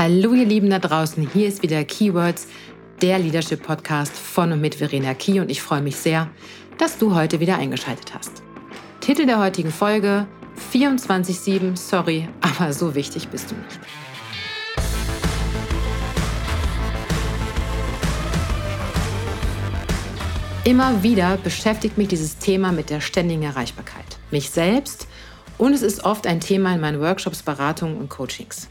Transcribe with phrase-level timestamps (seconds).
[0.00, 2.46] Hallo ihr Lieben da draußen, hier ist wieder Keywords,
[3.02, 6.30] der Leadership Podcast von und mit Verena Key und ich freue mich sehr,
[6.78, 8.44] dass du heute wieder eingeschaltet hast.
[9.00, 10.28] Titel der heutigen Folge
[10.72, 13.80] 24-7, sorry, aber so wichtig bist du nicht.
[20.62, 24.20] Immer wieder beschäftigt mich dieses Thema mit der ständigen Erreichbarkeit.
[24.30, 25.08] Mich selbst
[25.58, 28.68] und es ist oft ein Thema in meinen Workshops, Beratungen und Coachings.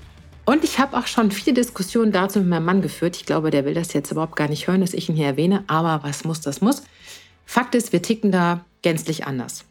[0.47, 3.17] Und ich habe auch schon viele Diskussionen dazu mit meinem Mann geführt.
[3.17, 5.65] Ich glaube, der will das jetzt überhaupt gar nicht hören, dass ich ihn hier erwähne.
[5.67, 6.83] Aber was muss, das muss.
[7.45, 9.65] Fakt ist, wir ticken da gänzlich anders.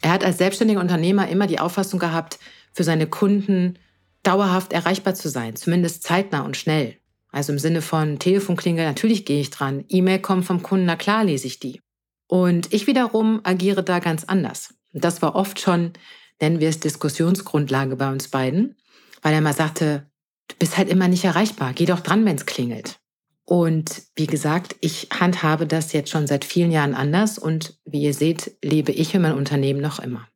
[0.00, 2.38] Er hat als selbstständiger Unternehmer immer die Auffassung gehabt,
[2.72, 3.76] für seine Kunden
[4.22, 6.96] dauerhaft erreichbar zu sein, zumindest zeitnah und schnell.
[7.32, 9.84] Also im Sinne von Telefonklingel, natürlich gehe ich dran.
[9.88, 11.80] E-Mail kommt vom Kunden, na klar lese ich die.
[12.28, 14.74] Und ich wiederum agiere da ganz anders.
[14.92, 15.92] Und das war oft schon,
[16.40, 18.76] nennen wir es Diskussionsgrundlage bei uns beiden,
[19.22, 20.06] weil er mal sagte,
[20.50, 21.72] du bist halt immer nicht erreichbar.
[21.74, 23.00] Geh doch dran, wenn es klingelt.
[23.44, 28.14] Und wie gesagt, ich handhabe das jetzt schon seit vielen Jahren anders und wie ihr
[28.14, 30.28] seht, lebe ich in meinem Unternehmen noch immer.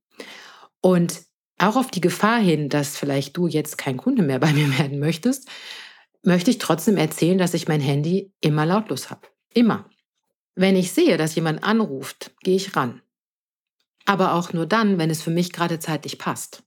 [0.81, 1.23] Und
[1.59, 4.99] auch auf die Gefahr hin, dass vielleicht du jetzt kein Kunde mehr bei mir werden
[4.99, 5.49] möchtest,
[6.25, 9.29] möchte ich trotzdem erzählen, dass ich mein Handy immer lautlos habe.
[9.53, 9.89] Immer.
[10.57, 13.03] Wenn ich sehe, dass jemand anruft, gehe ich ran.
[14.07, 16.63] Aber auch nur dann, wenn es für mich gerade zeitlich passt.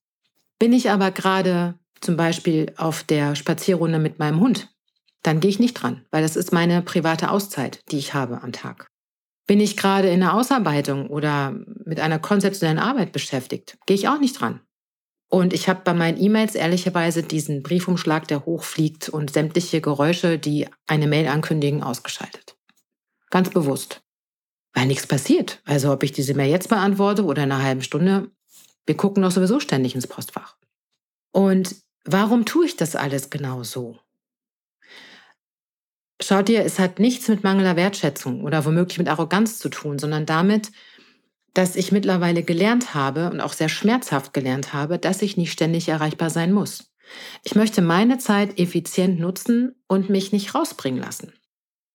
[0.60, 4.70] Bin ich aber gerade zum Beispiel auf der Spazierrunde mit meinem Hund,
[5.24, 8.52] dann gehe ich nicht dran, weil das ist meine private Auszeit, die ich habe am
[8.52, 8.88] Tag.
[9.46, 14.20] Bin ich gerade in der Ausarbeitung oder mit einer konzeptionellen Arbeit beschäftigt, gehe ich auch
[14.20, 14.62] nicht dran.
[15.30, 20.68] Und ich habe bei meinen E-Mails ehrlicherweise diesen Briefumschlag, der hochfliegt und sämtliche Geräusche, die
[20.86, 22.56] eine Mail ankündigen, ausgeschaltet.
[23.30, 24.02] Ganz bewusst.
[24.74, 25.62] Weil nichts passiert.
[25.66, 28.32] Also ob ich diese Mail jetzt beantworte oder in einer halben Stunde,
[28.86, 30.56] wir gucken doch sowieso ständig ins Postfach.
[31.32, 31.76] Und
[32.10, 34.00] Warum tue ich das alles genau so?
[36.22, 40.26] Schaut ihr, es hat nichts mit mangelnder Wertschätzung oder womöglich mit Arroganz zu tun, sondern
[40.26, 40.72] damit,
[41.54, 45.90] dass ich mittlerweile gelernt habe und auch sehr schmerzhaft gelernt habe, dass ich nicht ständig
[45.90, 46.92] erreichbar sein muss.
[47.44, 51.34] Ich möchte meine Zeit effizient nutzen und mich nicht rausbringen lassen.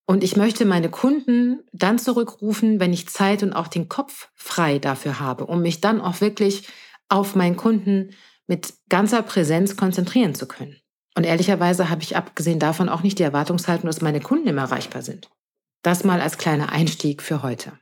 [0.04, 4.78] Und ich möchte meine Kunden dann zurückrufen, wenn ich Zeit und auch den Kopf frei
[4.78, 6.69] dafür habe, um mich dann auch wirklich
[7.08, 8.10] auf meinen Kunden
[8.47, 10.76] mit ganzer Präsenz konzentrieren zu können.
[11.14, 15.03] Und ehrlicherweise habe ich abgesehen davon auch nicht die Erwartungshaltung, dass meine Kunden immer erreichbar
[15.03, 15.30] sind.
[15.82, 17.72] Das mal als kleiner Einstieg für heute.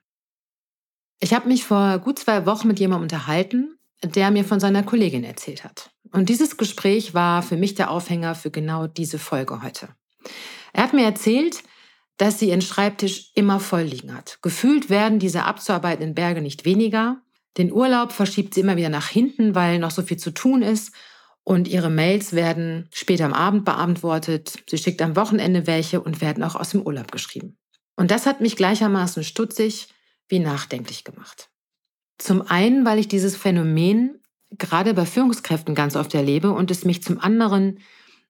[1.20, 5.22] Ich habe mich vor gut zwei Wochen mit jemandem unterhalten, der mir von seiner Kollegin
[5.22, 5.91] erzählt hat.
[6.12, 9.91] Und dieses Gespräch war für mich der Aufhänger für genau diese Folge heute.
[10.72, 11.62] Er hat mir erzählt,
[12.16, 14.38] dass sie ihren Schreibtisch immer voll liegen hat.
[14.43, 17.22] Gefühlt werden diese abzuarbeitenden Berge nicht weniger
[17.56, 20.93] den Urlaub verschiebt sie immer wieder nach hinten, weil noch so viel zu tun ist.
[21.43, 24.62] Und ihre Mails werden später am Abend beantwortet.
[24.69, 27.59] Sie schickt am Wochenende welche und werden auch aus dem Urlaub geschrieben.
[27.97, 29.88] Und das hat mich gleichermaßen stutzig
[30.28, 31.50] wie nachdenklich gemacht.
[32.19, 34.21] Zum einen, weil ich dieses Phänomen
[34.59, 37.81] gerade bei Führungskräften ganz oft erlebe und es mich zum anderen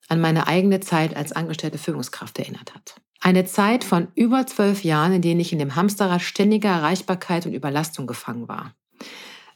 [0.08, 2.97] an meine eigene Zeit als angestellte Führungskraft erinnert hat.
[3.20, 7.52] Eine Zeit von über zwölf Jahren, in denen ich in dem Hamsterrad ständiger Erreichbarkeit und
[7.52, 8.75] Überlastung gefangen war.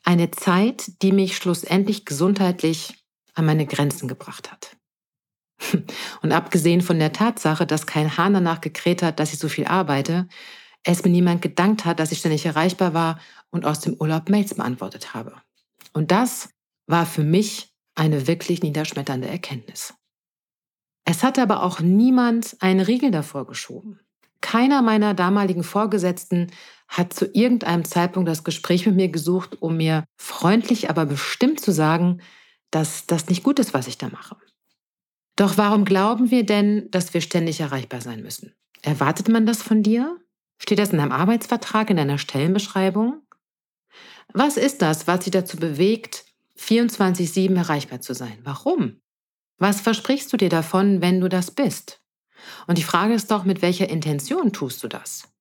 [0.05, 2.95] Eine Zeit, die mich schlussendlich gesundheitlich
[3.35, 4.77] an meine Grenzen gebracht hat.
[6.23, 9.67] Und abgesehen von der Tatsache, dass kein Hahn danach gekräht hat, dass ich so viel
[9.67, 10.29] arbeite,
[10.83, 13.19] es mir niemand gedankt hat, dass ich ständig erreichbar war
[13.51, 15.35] und aus dem Urlaub Mails beantwortet habe.
[15.93, 16.51] Und das
[16.87, 19.95] war für mich eine wirklich niederschmetternde Erkenntnis.
[21.05, 24.01] Es hatte aber auch niemand einen Riegel davor geschoben.
[24.41, 26.51] Keiner meiner damaligen Vorgesetzten
[26.95, 31.73] hat zu irgendeinem Zeitpunkt das Gespräch mit mir gesucht, um mir freundlich, aber bestimmt zu
[31.73, 32.21] sagen,
[32.71, 34.37] dass das nicht gut ist, was ich da mache.
[35.35, 38.55] Doch warum glauben wir denn, dass wir ständig erreichbar sein müssen?
[38.83, 40.21] Erwartet man das von dir?
[40.59, 43.23] Steht das in einem Arbeitsvertrag, in einer Stellenbeschreibung?
[44.33, 46.25] Was ist das, was dich dazu bewegt,
[46.61, 48.39] 24-7 erreichbar zu sein?
[48.45, 49.01] Warum?
[49.59, 52.01] Was versprichst du dir davon, wenn du das bist?
[52.69, 55.34] Und die Frage ist doch, mit welcher Intention tust du das?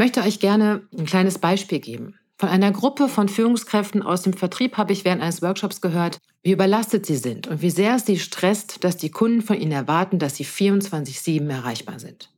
[0.00, 2.14] Ich möchte euch gerne ein kleines Beispiel geben.
[2.38, 6.52] Von einer Gruppe von Führungskräften aus dem Vertrieb habe ich während eines Workshops gehört, wie
[6.52, 10.18] überlastet sie sind und wie sehr es sie stresst, dass die Kunden von ihnen erwarten,
[10.18, 12.32] dass sie 24-7 erreichbar sind.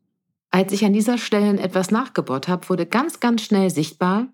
[0.50, 4.26] Als ich an dieser Stelle etwas nachgebohrt habe, wurde ganz, ganz schnell sichtbar,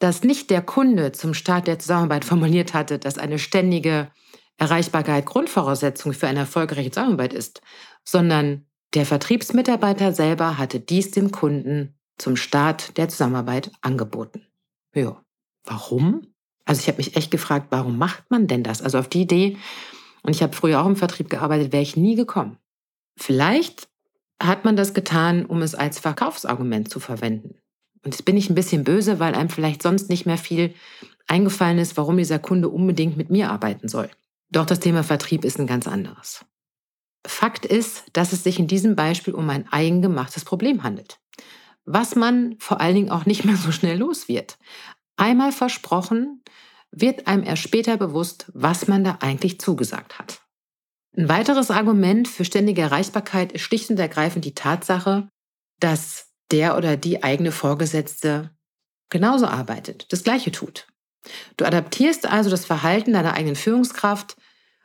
[0.00, 4.10] dass nicht der Kunde zum Start der Zusammenarbeit formuliert hatte, dass eine ständige
[4.58, 7.62] Erreichbarkeit Grundvoraussetzung für eine erfolgreiche Zusammenarbeit ist,
[8.04, 14.46] sondern der Vertriebsmitarbeiter selber hatte dies dem Kunden zum Start der Zusammenarbeit angeboten.
[14.94, 15.22] Ja,
[15.64, 16.22] warum?
[16.64, 18.82] Also ich habe mich echt gefragt, warum macht man denn das?
[18.82, 19.56] Also auf die Idee
[20.22, 22.58] und ich habe früher auch im Vertrieb gearbeitet, wäre ich nie gekommen.
[23.16, 23.88] Vielleicht
[24.40, 27.56] hat man das getan, um es als Verkaufsargument zu verwenden.
[28.02, 30.74] Und jetzt bin ich ein bisschen böse, weil einem vielleicht sonst nicht mehr viel
[31.26, 34.10] eingefallen ist, warum dieser Kunde unbedingt mit mir arbeiten soll.
[34.50, 36.44] Doch das Thema Vertrieb ist ein ganz anderes.
[37.26, 41.20] Fakt ist, dass es sich in diesem Beispiel um ein eigengemachtes Problem handelt.
[41.84, 44.58] Was man vor allen Dingen auch nicht mehr so schnell los wird.
[45.16, 46.42] Einmal versprochen,
[46.92, 50.42] wird einem erst später bewusst, was man da eigentlich zugesagt hat.
[51.16, 55.28] Ein weiteres Argument für ständige Erreichbarkeit ist schlicht und ergreifend die Tatsache,
[55.80, 58.50] dass der oder die eigene Vorgesetzte
[59.08, 60.86] genauso arbeitet, das Gleiche tut.
[61.56, 64.36] Du adaptierst also das Verhalten deiner eigenen Führungskraft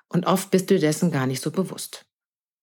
[0.09, 2.05] und oft bist du dessen gar nicht so bewusst.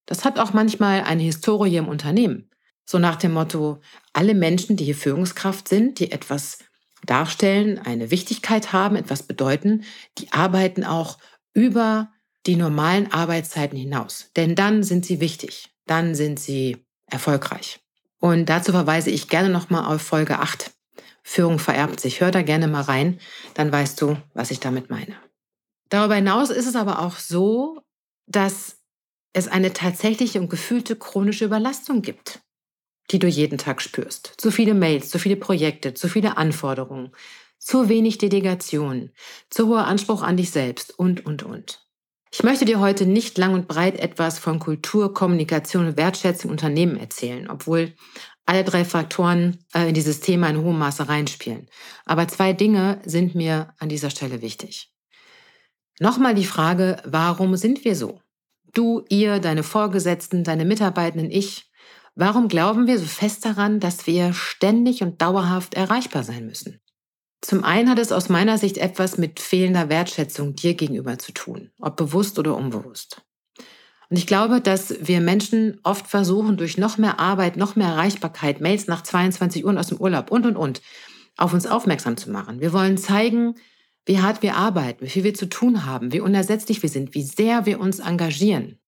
[0.07, 2.51] Das hat auch manchmal eine Historie im Unternehmen.
[2.85, 3.81] So nach dem Motto,
[4.13, 6.59] alle Menschen, die hier Führungskraft sind, die etwas
[7.05, 9.85] darstellen, eine Wichtigkeit haben, etwas bedeuten,
[10.19, 11.19] die arbeiten auch
[11.55, 12.11] über
[12.47, 14.31] die normalen Arbeitszeiten hinaus.
[14.37, 17.81] Denn dann sind sie wichtig, dann sind sie erfolgreich.
[18.19, 20.71] Und dazu verweise ich gerne nochmal auf Folge 8.
[21.23, 22.21] Führung vererbt sich.
[22.21, 23.19] Hör da gerne mal rein,
[23.55, 25.17] dann weißt du, was ich damit meine.
[25.89, 27.81] Darüber hinaus ist es aber auch so,
[28.27, 28.79] dass
[29.33, 32.43] es eine tatsächliche und gefühlte chronische Überlastung gibt
[33.13, 34.35] die du jeden Tag spürst.
[34.39, 37.13] Zu viele Mails, zu viele Projekte, zu viele Anforderungen,
[37.59, 39.11] zu wenig Delegation,
[39.51, 41.87] zu hoher Anspruch an dich selbst und, und, und.
[42.33, 46.97] Ich möchte dir heute nicht lang und breit etwas von Kultur, Kommunikation und Wertschätzung Unternehmen
[46.97, 47.93] erzählen, obwohl
[48.47, 51.69] alle drei Faktoren äh, in dieses Thema in hohem Maße reinspielen.
[52.07, 54.91] Aber zwei Dinge sind mir an dieser Stelle wichtig.
[56.01, 58.21] Nochmal die Frage, warum sind wir so?
[58.73, 61.71] Du, ihr, deine Vorgesetzten, deine Mitarbeitenden, ich,
[62.15, 66.81] Warum glauben wir so fest daran, dass wir ständig und dauerhaft erreichbar sein müssen?
[67.41, 71.71] Zum einen hat es aus meiner Sicht etwas mit fehlender Wertschätzung dir gegenüber zu tun,
[71.81, 73.23] ob bewusst oder unbewusst.
[74.11, 78.61] Und ich glaube, dass wir Menschen oft versuchen, durch noch mehr Arbeit, noch mehr Erreichbarkeit,
[78.61, 80.83] Mails nach 22 Uhr aus dem Urlaub und, und, und,
[81.39, 82.61] auf uns aufmerksam zu machen.
[82.61, 83.55] Wir wollen zeigen,
[84.05, 87.23] wie hart wir arbeiten, wie viel wir zu tun haben, wie unersetzlich wir sind, wie
[87.23, 88.79] sehr wir uns engagieren.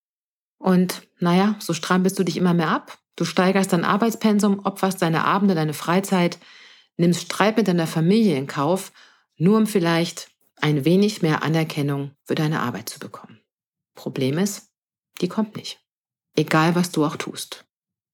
[0.58, 5.24] Und naja, so strampelst du dich immer mehr ab Du steigerst dein Arbeitspensum, opferst deine
[5.24, 6.38] Abende, deine Freizeit,
[6.96, 8.92] nimmst Streit mit deiner Familie in Kauf,
[9.36, 13.40] nur um vielleicht ein wenig mehr Anerkennung für deine Arbeit zu bekommen.
[13.94, 14.70] Problem ist,
[15.20, 15.80] die kommt nicht.
[16.36, 17.64] Egal, was du auch tust.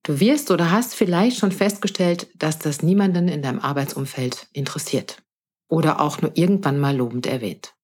[0.03, 5.23] Du wirst oder hast vielleicht schon festgestellt, dass das niemanden in deinem Arbeitsumfeld interessiert
[5.69, 7.75] oder auch nur irgendwann mal lobend erwähnt.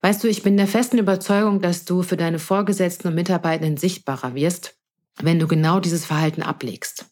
[0.00, 4.34] Weißt du, ich bin der festen Überzeugung, dass du für deine Vorgesetzten und Mitarbeitenden sichtbarer
[4.34, 4.76] wirst,
[5.20, 7.06] wenn du genau dieses Verhalten ablegst.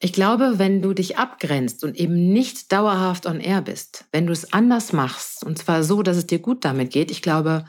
[0.00, 4.32] Ich glaube, wenn du dich abgrenzt und eben nicht dauerhaft on air bist, wenn du
[4.32, 7.64] es anders machst, und zwar so, dass es dir gut damit geht, ich glaube,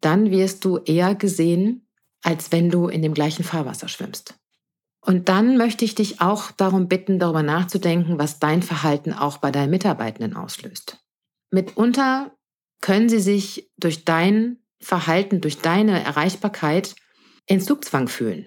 [0.00, 1.88] dann wirst du eher gesehen,
[2.22, 4.34] als wenn du in dem gleichen Fahrwasser schwimmst.
[5.00, 9.50] Und dann möchte ich dich auch darum bitten, darüber nachzudenken, was dein Verhalten auch bei
[9.50, 10.98] deinen Mitarbeitenden auslöst.
[11.50, 12.32] Mitunter
[12.80, 16.94] können sie sich durch dein Verhalten, durch deine Erreichbarkeit
[17.46, 18.46] in Zugzwang fühlen.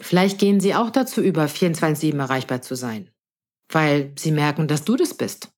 [0.00, 3.10] Vielleicht gehen sie auch dazu über, 24-7 erreichbar zu sein,
[3.68, 5.48] weil sie merken, dass du das bist.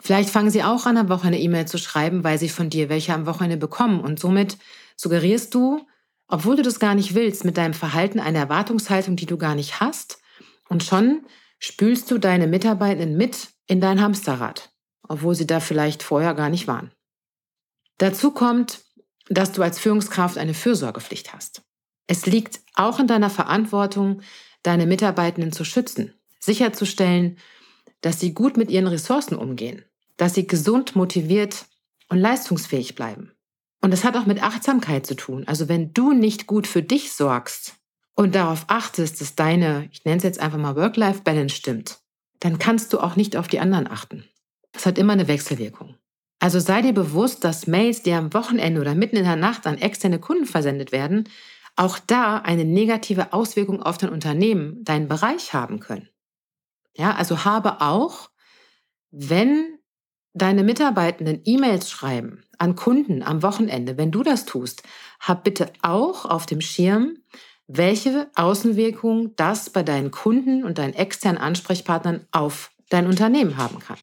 [0.00, 3.12] Vielleicht fangen sie auch an, am Wochenende E-Mail zu schreiben, weil sie von dir welche
[3.12, 4.00] am Wochenende bekommen.
[4.00, 4.56] Und somit
[4.96, 5.86] suggerierst du,
[6.26, 9.80] obwohl du das gar nicht willst, mit deinem Verhalten eine Erwartungshaltung, die du gar nicht
[9.80, 10.18] hast.
[10.68, 11.26] Und schon
[11.58, 14.72] spülst du deine Mitarbeitenden mit in dein Hamsterrad,
[15.06, 16.92] obwohl sie da vielleicht vorher gar nicht waren.
[17.98, 18.80] Dazu kommt,
[19.28, 21.62] dass du als Führungskraft eine Fürsorgepflicht hast.
[22.10, 24.22] Es liegt auch in deiner Verantwortung,
[24.64, 27.38] deine Mitarbeitenden zu schützen, sicherzustellen,
[28.00, 29.84] dass sie gut mit ihren Ressourcen umgehen,
[30.16, 31.66] dass sie gesund, motiviert
[32.08, 33.30] und leistungsfähig bleiben.
[33.80, 35.44] Und das hat auch mit Achtsamkeit zu tun.
[35.46, 37.74] Also wenn du nicht gut für dich sorgst
[38.16, 42.00] und darauf achtest, dass deine, ich nenne es jetzt einfach mal Work-Life-Balance stimmt,
[42.40, 44.24] dann kannst du auch nicht auf die anderen achten.
[44.72, 45.94] Das hat immer eine Wechselwirkung.
[46.40, 49.78] Also sei dir bewusst, dass Mails, die am Wochenende oder mitten in der Nacht an
[49.78, 51.28] externe Kunden versendet werden,
[51.76, 56.08] auch da eine negative Auswirkung auf dein Unternehmen, deinen Bereich haben können.
[56.96, 58.30] Ja, also habe auch,
[59.10, 59.78] wenn
[60.34, 64.82] deine Mitarbeitenden E-Mails schreiben an Kunden am Wochenende, wenn du das tust,
[65.18, 67.16] hab bitte auch auf dem Schirm,
[67.66, 73.98] welche Außenwirkungen das bei deinen Kunden und deinen externen Ansprechpartnern auf dein Unternehmen haben kann.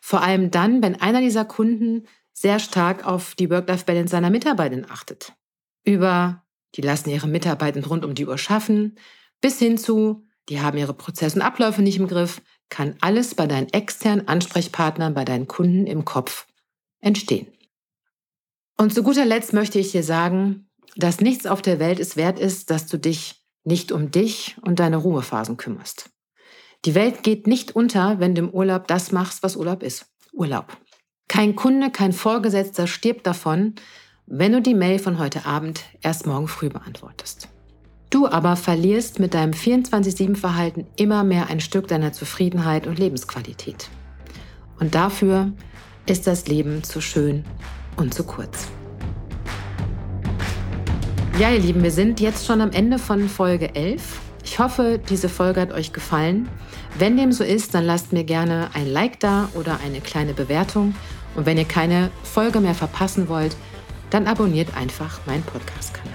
[0.00, 5.32] Vor allem dann, wenn einer dieser Kunden sehr stark auf die Work-Life-Balance seiner Mitarbeitenden achtet.
[5.84, 6.43] Über
[6.74, 8.98] die lassen ihre Mitarbeiter rund um die Uhr schaffen,
[9.40, 13.46] bis hin zu, die haben ihre Prozesse und Abläufe nicht im Griff, kann alles bei
[13.46, 16.46] deinen externen Ansprechpartnern, bei deinen Kunden im Kopf
[17.00, 17.46] entstehen.
[18.76, 22.38] Und zu guter Letzt möchte ich dir sagen, dass nichts auf der Welt es wert
[22.38, 26.10] ist, dass du dich nicht um dich und deine Ruhephasen kümmerst.
[26.84, 30.06] Die Welt geht nicht unter, wenn du im Urlaub das machst, was Urlaub ist.
[30.32, 30.76] Urlaub.
[31.28, 33.74] Kein Kunde, kein Vorgesetzter stirbt davon,
[34.26, 37.48] wenn du die Mail von heute Abend erst morgen früh beantwortest.
[38.08, 43.90] Du aber verlierst mit deinem 24-7-Verhalten immer mehr ein Stück deiner Zufriedenheit und Lebensqualität.
[44.80, 45.52] Und dafür
[46.06, 47.44] ist das Leben zu schön
[47.96, 48.68] und zu kurz.
[51.38, 54.20] Ja, ihr Lieben, wir sind jetzt schon am Ende von Folge 11.
[54.42, 56.48] Ich hoffe, diese Folge hat euch gefallen.
[56.98, 60.94] Wenn dem so ist, dann lasst mir gerne ein Like da oder eine kleine Bewertung.
[61.34, 63.56] Und wenn ihr keine Folge mehr verpassen wollt,
[64.14, 66.14] dann abonniert einfach meinen Podcast-Kanal.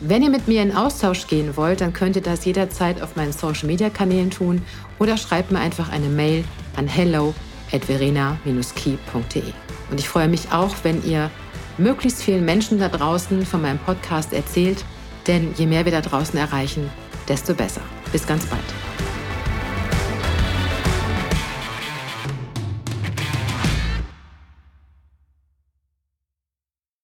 [0.00, 3.32] Wenn ihr mit mir in Austausch gehen wollt, dann könnt ihr das jederzeit auf meinen
[3.32, 4.62] Social-Media-Kanälen tun
[4.98, 6.44] oder schreibt mir einfach eine Mail
[6.76, 7.34] an hello
[7.72, 9.42] at verena-key.de.
[9.90, 11.30] Und ich freue mich auch, wenn ihr
[11.78, 14.84] möglichst vielen Menschen da draußen von meinem Podcast erzählt,
[15.28, 16.90] denn je mehr wir da draußen erreichen,
[17.28, 17.82] desto besser.
[18.10, 19.07] Bis ganz bald.